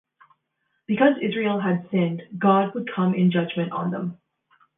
[0.87, 4.17] Because Israel had sinned, God would come in judgement on them.